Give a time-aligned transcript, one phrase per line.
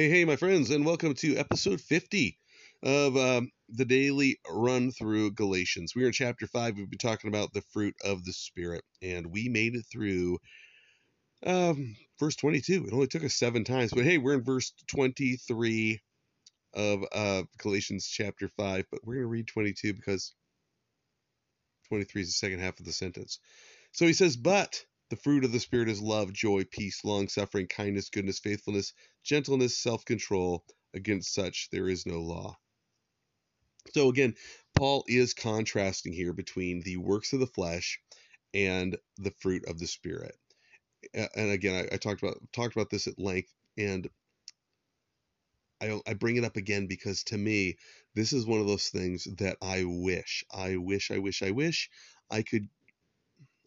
[0.00, 2.38] Hey, hey, my friends, and welcome to episode 50
[2.82, 5.92] of um, the daily run through Galatians.
[5.94, 6.78] We're in chapter 5.
[6.78, 10.38] We've been talking about the fruit of the Spirit, and we made it through
[11.44, 12.86] um, verse 22.
[12.86, 16.00] It only took us seven times, but hey, we're in verse 23
[16.72, 20.32] of uh, Galatians chapter 5, but we're going to read 22 because
[21.88, 23.38] 23 is the second half of the sentence.
[23.92, 27.68] So he says, But the fruit of the Spirit is love, joy, peace, long suffering,
[27.68, 28.94] kindness, goodness, faithfulness,
[29.24, 30.64] gentleness, self control.
[30.94, 32.56] Against such there is no law.
[33.94, 34.34] So again,
[34.76, 38.00] Paul is contrasting here between the works of the flesh
[38.54, 40.36] and the fruit of the Spirit.
[41.14, 44.08] And again, I, I talked about talked about this at length, and
[45.80, 47.78] I, I bring it up again because to me,
[48.14, 51.90] this is one of those things that I wish, I wish, I wish, I wish
[52.30, 52.68] I could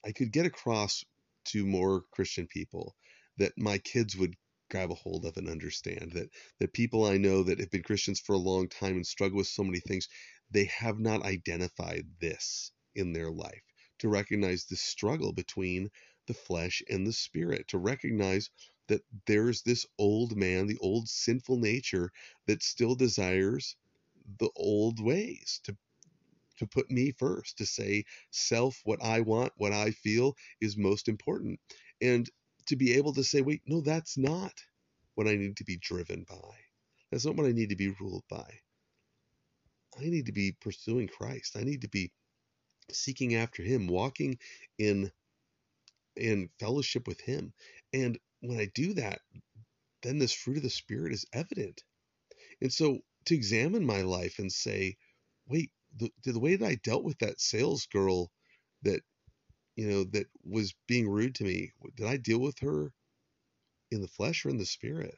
[0.06, 1.06] I could get across
[1.46, 2.96] to more Christian people
[3.38, 4.36] that my kids would
[4.70, 6.30] grab a hold of and understand that
[6.60, 9.48] that people I know that have been Christians for a long time and struggle with
[9.48, 10.08] so many things,
[10.52, 13.64] they have not identified this in their life.
[14.00, 15.90] To recognize the struggle between
[16.28, 18.50] the flesh and the spirit, to recognize
[18.88, 22.12] that there's this old man, the old sinful nature
[22.48, 23.76] that still desires
[24.40, 25.78] the old ways to
[26.60, 31.08] to put me first, to say self, what I want, what I feel is most
[31.08, 31.60] important.
[32.02, 32.30] And
[32.68, 34.54] to be able to say, wait, no, that's not
[35.16, 36.56] what I need to be driven by.
[37.12, 38.60] That's not what I need to be ruled by.
[40.00, 41.56] I need to be pursuing Christ.
[41.58, 42.12] I need to be
[42.92, 44.38] seeking after him, walking
[44.80, 45.12] in
[46.16, 47.54] in fellowship with him.
[47.92, 49.20] And when I do that,
[50.04, 51.82] then this fruit of the spirit is evident.
[52.62, 54.98] And so to examine my life and say,
[55.48, 58.32] wait, the, the way that I dealt with that sales girl
[58.84, 59.02] that,
[59.76, 62.94] you know, that was being rude to me, did I deal with her
[63.92, 65.16] in the flesh or in the spirit?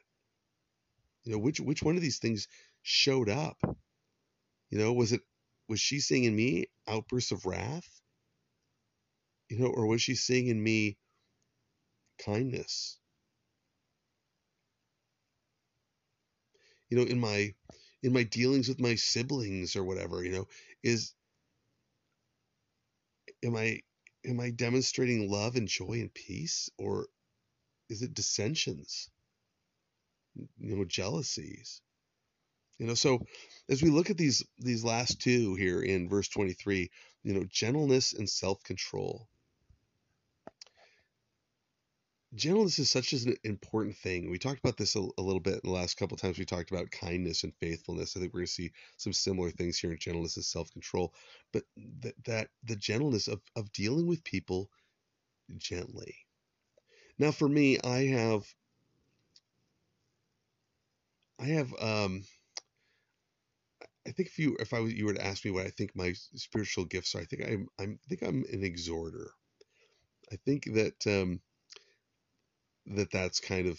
[1.24, 2.46] You know, which which one of these things
[2.82, 3.58] showed up?
[4.70, 5.22] You know, was it
[5.68, 8.00] was she seeing in me outbursts of wrath?
[9.48, 10.98] You know, or was she seeing in me
[12.18, 12.98] kindness?
[16.88, 17.54] You know, in my
[18.06, 20.46] in my dealings with my siblings or whatever, you know,
[20.84, 21.12] is
[23.44, 23.80] am I
[24.24, 27.08] am I demonstrating love and joy and peace or
[27.90, 29.10] is it dissensions?
[30.36, 31.82] You know, jealousies.
[32.78, 33.26] You know, so
[33.68, 36.88] as we look at these these last two here in verse 23,
[37.24, 39.28] you know, gentleness and self-control
[42.34, 44.30] gentleness is such an important thing.
[44.30, 46.38] We talked about this a, a little bit in the last couple times.
[46.38, 48.16] We talked about kindness and faithfulness.
[48.16, 51.14] I think we're going to see some similar things here in gentleness and self control.
[51.52, 51.64] But
[52.00, 54.70] that, that the gentleness of, of dealing with people
[55.56, 56.16] gently.
[57.18, 58.44] Now, for me, I have,
[61.38, 62.24] I have, um,
[64.06, 66.12] I think if you if I you were to ask me what I think my
[66.12, 69.32] spiritual gifts are, I think I'm, I'm I think I'm an exhorter.
[70.32, 71.40] I think that um,
[72.88, 73.78] that that's kind of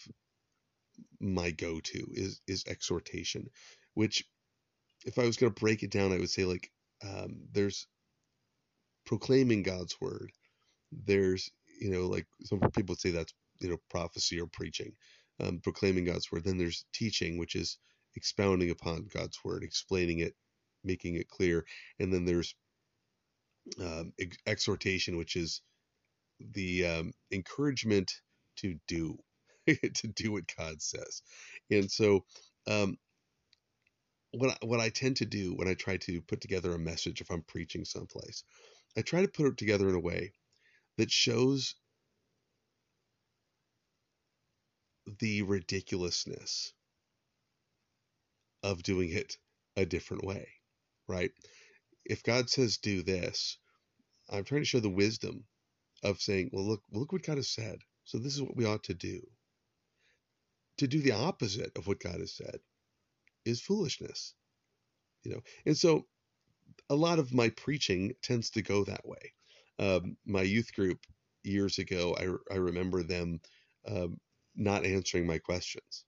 [1.22, 3.48] my go-to is is exhortation,
[3.96, 4.24] which
[5.06, 6.72] if I was going to break it down, I would say like
[7.08, 7.88] um, there's
[9.06, 10.32] proclaiming God's word.
[10.92, 11.50] There's
[11.82, 14.94] you know like some people would say that's you know prophecy or preaching,
[15.42, 16.46] um, proclaiming God's word.
[16.46, 17.78] Then there's teaching, which is
[18.16, 20.36] expounding upon God's word, explaining it,
[20.84, 21.66] making it clear,
[22.00, 22.56] and then there's
[23.82, 25.62] um, ex- exhortation, which is
[26.54, 28.12] the um, encouragement
[28.58, 29.18] to do
[29.68, 31.24] to do what God says.
[31.72, 32.26] And so
[32.68, 32.98] um,
[34.34, 37.22] what I, what I tend to do when I try to put together a message
[37.22, 38.44] if I'm preaching someplace,
[38.98, 40.34] I try to put it together in a way
[40.98, 41.76] that shows
[45.20, 46.74] the ridiculousness
[48.64, 49.38] of doing it
[49.78, 50.48] a different way,
[51.08, 51.32] right?
[52.06, 53.58] If God says do this,
[54.30, 55.46] I'm trying to show the wisdom
[56.04, 57.80] of saying, well, look, look what God has said.
[58.08, 59.20] So this is what we ought to do.
[60.78, 62.60] To do the opposite of what God has said
[63.44, 64.34] is foolishness.
[65.26, 66.08] You know, and so
[66.90, 69.34] a lot of my preaching tends to go that way.
[69.78, 71.00] Um, my youth group
[71.44, 73.42] years ago, I, I remember them
[73.86, 74.22] um,
[74.56, 76.06] not answering my questions.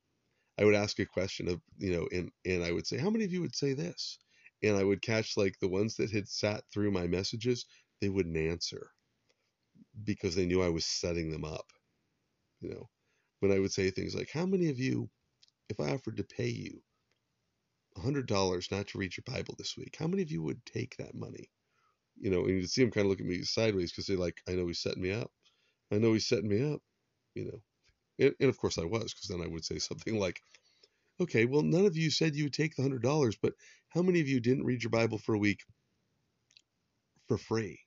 [0.58, 3.26] I would ask a question of, you know, and, and I would say, how many
[3.26, 4.20] of you would say this?
[4.64, 7.66] And I would catch like the ones that had sat through my messages,
[8.00, 8.92] they wouldn't answer
[10.06, 11.66] because they knew I was setting them up.
[12.62, 12.90] You know,
[13.40, 15.10] when I would say things like, How many of you,
[15.70, 16.82] if I offered to pay you
[17.98, 21.16] $100 not to read your Bible this week, how many of you would take that
[21.16, 21.50] money?
[22.20, 24.42] You know, and you'd see them kind of look at me sideways because they're like,
[24.48, 25.32] I know he's setting me up.
[25.92, 26.82] I know he's setting me up,
[27.36, 27.62] you know.
[28.20, 30.42] And, and of course I was, because then I would say something like,
[31.22, 33.54] Okay, well, none of you said you would take the hundred dollars, but
[33.90, 35.62] how many of you didn't read your Bible for a week
[37.28, 37.80] for free?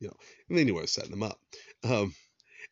[0.00, 0.16] You know,
[0.48, 1.38] and they knew I was setting them up.
[1.84, 2.14] Um,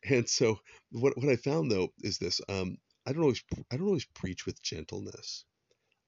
[0.09, 0.59] and so
[0.91, 4.45] what what I found though is this: um, I don't always I don't always preach
[4.45, 5.45] with gentleness.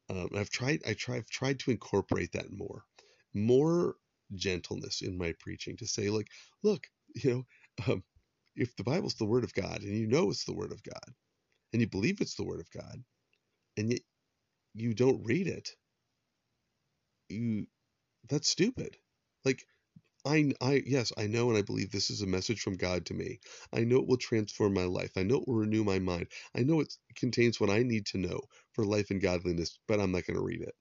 [0.10, 2.84] Um, I've tried I try I've tried to incorporate that more,
[3.34, 3.96] more
[4.36, 6.28] gentleness in my preaching to say like,
[6.64, 8.04] look, you know, um,
[8.56, 11.14] if the Bible's the Word of God and you know it's the Word of God,
[11.74, 13.04] and you believe it's the Word of God,
[13.78, 14.02] and yet
[14.76, 15.70] you don't read it,
[17.30, 17.68] you
[18.30, 18.98] that's stupid.
[19.46, 19.66] Like
[20.28, 23.16] I, I, yes, I know and I believe this is a message from God to
[23.16, 23.40] me.
[23.74, 25.12] I know it will transform my life.
[25.18, 26.28] I know it will renew my mind.
[26.56, 28.42] I know it contains what I need to know
[28.74, 30.76] for life and godliness, but I'm not going to read it.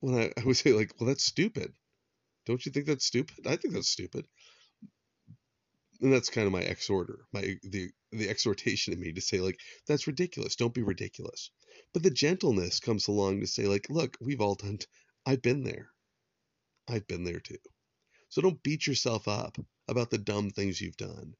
[0.00, 1.72] When I, I would say, like, well, that's stupid.
[2.46, 3.46] Don't you think that's stupid?
[3.46, 4.26] I think that's stupid.
[6.02, 9.58] And that's kind of my exhorter, my the the exhortation in me to say, like,
[9.86, 10.56] that's ridiculous.
[10.56, 11.50] Don't be ridiculous.
[11.94, 14.80] But the gentleness comes along to say, like, look, we've all done.
[15.24, 15.90] I've been there.
[16.88, 17.58] I've been there too.
[18.30, 19.58] So don't beat yourself up
[19.88, 21.34] about the dumb things you've done.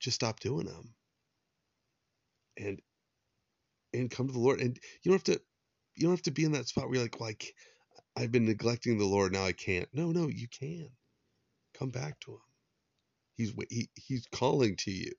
[0.00, 0.94] Just stop doing them.
[2.58, 2.80] And
[3.94, 4.60] and come to the Lord.
[4.60, 5.42] And you don't have to
[5.96, 8.46] you don't have to be in that spot where you're like, well, I, I've been
[8.46, 9.88] neglecting the Lord, now I can't.
[9.92, 10.90] No, no, you can.
[11.78, 12.40] Come back to him.
[13.36, 15.12] He's he, he's calling to you.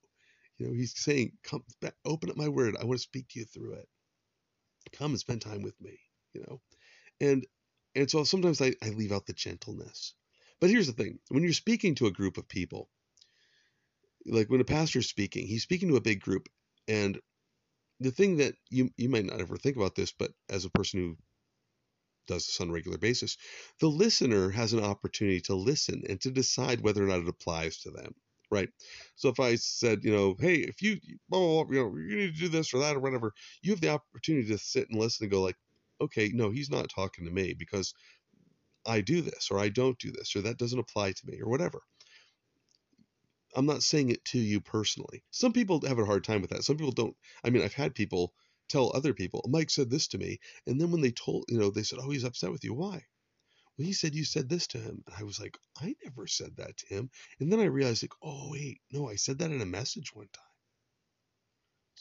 [0.57, 2.78] You know, he's saying, "Come back, open up my word.
[2.80, 3.90] I want to speak to you through it.
[4.94, 6.00] Come and spend time with me."
[6.34, 6.62] You know,
[7.22, 7.45] and
[7.95, 10.13] and so sometimes I, I leave out the gentleness.
[10.60, 12.90] But here's the thing when you're speaking to a group of people,
[14.25, 16.50] like when a pastor's speaking, he's speaking to a big group.
[16.88, 17.19] And
[18.00, 21.00] the thing that you, you might not ever think about this, but as a person
[21.00, 21.18] who
[22.28, 23.38] does this on a regular basis,
[23.80, 27.80] the listener has an opportunity to listen and to decide whether or not it applies
[27.80, 28.13] to them.
[28.51, 28.69] Right.
[29.16, 32.16] So if I said, you know, hey, if you, blah, blah, blah, you know, you
[32.18, 35.00] need to do this or that or whatever, you have the opportunity to sit and
[35.00, 35.57] listen and go like,
[36.01, 37.94] okay, no, he's not talking to me because
[38.86, 41.50] I do this or I don't do this or that doesn't apply to me or
[41.50, 41.81] whatever.
[43.56, 45.24] I'm not saying it to you personally.
[45.31, 46.63] Some people have a hard time with that.
[46.63, 47.16] Some people don't.
[47.44, 48.34] I mean, I've had people
[48.68, 50.40] tell other people, Mike said this to me.
[50.66, 52.74] And then when they told, you know, they said, oh, he's upset with you.
[52.74, 53.04] Why?
[53.78, 55.04] Well, he said you said this to him.
[55.06, 57.10] And I was like, I never said that to him.
[57.40, 60.30] And then I realized, like, oh, wait, no, I said that in a message one
[60.34, 60.52] time.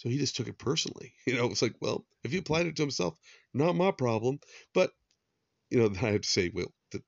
[0.02, 1.14] So he just took it personally.
[1.26, 3.16] You know, it's like, well, if he applied it to himself,
[3.54, 4.40] not my problem.
[4.74, 4.90] But,
[5.70, 7.02] you know, then I have to say, well, did,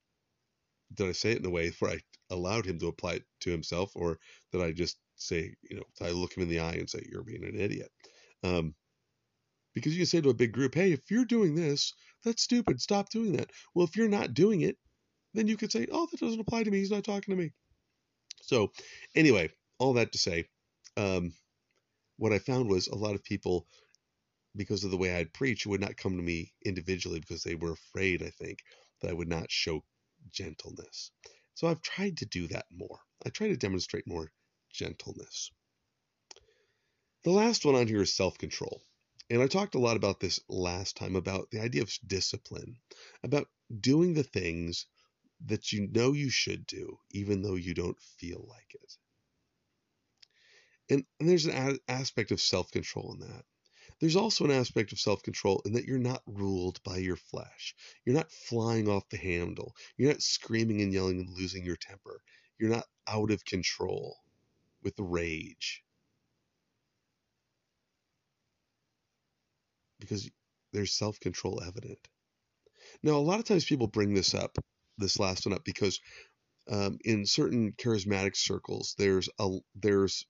[0.94, 1.98] did I say it in a way where I
[2.30, 4.20] allowed him to apply it to himself, or
[4.52, 7.24] did I just say, you know, I look him in the eye and say, you're
[7.24, 7.90] being an idiot?
[8.44, 8.76] Um,
[9.74, 11.94] because you can say to a big group, hey, if you're doing this,
[12.24, 12.80] that's stupid.
[12.80, 13.50] Stop doing that.
[13.74, 14.76] Well, if you're not doing it,
[15.32, 16.78] then you could say, oh, that doesn't apply to me.
[16.78, 17.50] He's not talking to me.
[18.42, 18.70] So,
[19.16, 19.50] anyway,
[19.80, 20.44] all that to say,
[20.96, 21.32] um,
[22.16, 23.66] what I found was a lot of people,
[24.56, 27.72] because of the way I'd preach, would not come to me individually because they were
[27.72, 28.58] afraid, I think,
[29.00, 29.84] that I would not show
[30.30, 31.10] gentleness.
[31.54, 33.00] So I've tried to do that more.
[33.24, 34.32] I try to demonstrate more
[34.70, 35.50] gentleness.
[37.24, 38.82] The last one on here is self control.
[39.30, 42.76] And I talked a lot about this last time about the idea of discipline,
[43.22, 43.48] about
[43.80, 44.86] doing the things
[45.46, 48.98] that you know you should do, even though you don't feel like it.
[50.90, 53.44] And, and there's an a- aspect of self control in that.
[54.00, 57.74] There's also an aspect of self control in that you're not ruled by your flesh.
[58.04, 59.74] You're not flying off the handle.
[59.96, 62.20] You're not screaming and yelling and losing your temper.
[62.58, 64.16] You're not out of control
[64.82, 65.82] with rage.
[70.00, 70.30] Because
[70.72, 71.98] there's self control evident.
[73.02, 74.56] Now, a lot of times people bring this up,
[74.98, 76.00] this last one up, because
[76.70, 80.26] um, in certain charismatic circles, there's a there's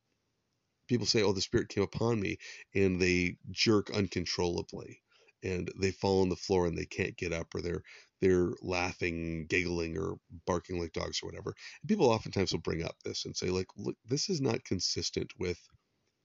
[0.88, 2.38] people say, "Oh, the Spirit came upon me,"
[2.74, 5.00] and they jerk uncontrollably,
[5.42, 7.82] and they fall on the floor and they can't get up, or they're
[8.20, 11.54] they're laughing, giggling, or barking like dogs, or whatever.
[11.82, 15.32] And people oftentimes will bring up this and say, like, "Look, this is not consistent
[15.38, 15.58] with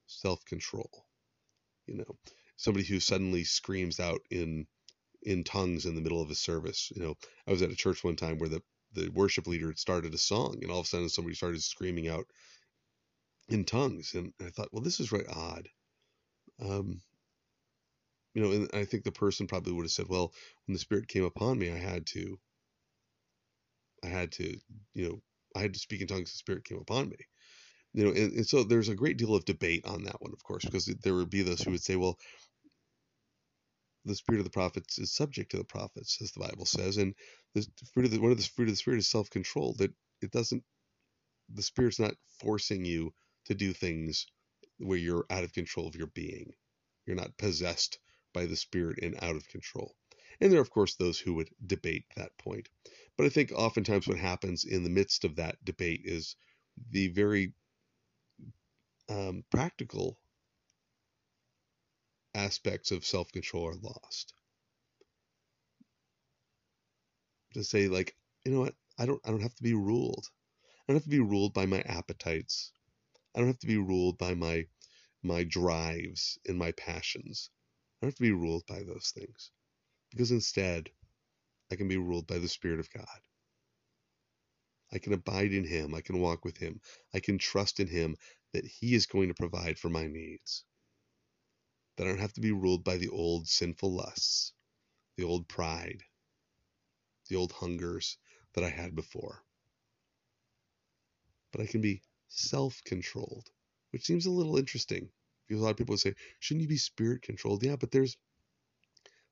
[0.08, 1.06] self-control."
[1.88, 2.18] You know,
[2.58, 4.68] somebody who suddenly screams out in
[5.24, 6.92] in tongues in the middle of a service.
[6.96, 7.16] You know,
[7.48, 8.62] I was at a church one time where the
[8.94, 12.08] the worship leader had started a song, and all of a sudden somebody started screaming
[12.08, 12.26] out
[13.50, 15.70] in tongues, and I thought, well, this is very odd.
[16.64, 17.02] Um,
[18.34, 20.34] you know, and I think the person probably would have said, well,
[20.68, 22.40] when the Spirit came upon me, I had to,
[24.04, 24.58] I had to,
[24.94, 25.22] you know,
[25.56, 26.32] I had to speak in tongues.
[26.32, 27.18] The Spirit came upon me.
[27.94, 30.44] You know, and, and so there's a great deal of debate on that one, of
[30.44, 32.18] course, because there would be those who would say, well,
[34.06, 37.14] the spirit of the prophets is subject to the prophets, as the Bible says, and
[37.56, 39.76] the fruit of the one of the fruit of the spirit is self-control.
[39.78, 39.92] That
[40.22, 40.64] it doesn't,
[41.54, 43.14] the spirit's not forcing you
[43.50, 44.28] to do things
[44.80, 46.54] where you're out of control of your being.
[47.08, 48.00] You're not possessed
[48.34, 49.96] by the Spirit and out of control.
[50.42, 52.70] And there are, of course, those who would debate that point.
[53.18, 56.38] But I think oftentimes what happens in the midst of that debate is
[56.92, 57.54] the very
[59.10, 60.20] um, practical
[62.36, 64.34] aspects of self control are lost.
[67.54, 68.16] To say, like,
[68.46, 70.26] you know what, I don't I don't have to be ruled.
[70.74, 72.72] I don't have to be ruled by my appetites.
[73.36, 74.68] I don't have to be ruled by my
[75.24, 77.50] my drives and my passions.
[78.02, 79.52] I don't have to be ruled by those things.
[80.12, 80.90] Because instead,
[81.72, 83.20] I can be ruled by the Spirit of God.
[84.92, 85.94] I can abide in Him.
[85.94, 86.82] I can walk with Him.
[87.14, 88.18] I can trust in Him
[88.54, 90.64] that He is going to provide for my needs.
[91.98, 94.54] That I don't have to be ruled by the old sinful lusts,
[95.18, 96.04] the old pride,
[97.30, 98.18] the old hungers
[98.54, 99.44] that I had before.
[101.52, 103.50] But I can be self controlled,
[103.92, 105.10] which seems a little interesting.
[105.48, 107.64] Because a lot of people would say, shouldn't you be spirit controlled?
[107.64, 108.18] Yeah, but there's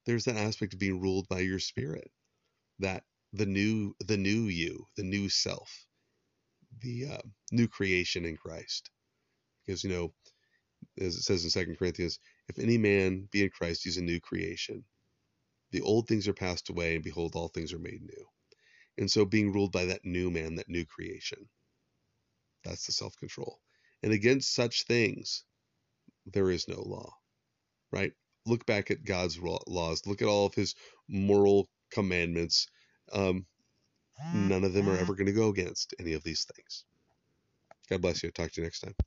[0.06, 2.12] there's that aspect of being ruled by your spirit.
[2.80, 5.86] That the new the new you, the new self,
[6.82, 8.90] the uh, new creation in Christ.
[9.66, 10.14] Because you know,
[11.00, 14.20] as it says in Second Corinthians, if any man be in Christ, he's a new
[14.20, 14.84] creation.
[15.72, 18.26] The old things are passed away, and behold, all things are made new.
[18.98, 21.50] And so being ruled by that new man, that new creation,
[22.64, 23.60] that's the self control.
[24.04, 25.44] And against such things,
[26.26, 27.14] there is no law,
[27.92, 28.14] right?
[28.46, 30.76] Look back at God's laws, look at all of his
[31.10, 32.68] moral commandments.
[33.14, 33.46] Um,
[34.34, 36.86] none of them are ever going to go against any of these things.
[37.90, 38.32] God bless you.
[38.32, 38.98] Talk to you next time.